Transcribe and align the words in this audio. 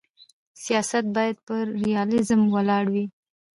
سیاست 0.63 1.05
باید 1.15 1.37
پر 1.45 1.63
ریالیزم 1.83 2.41
ولاړ 2.53 2.85
وي. 2.93 3.05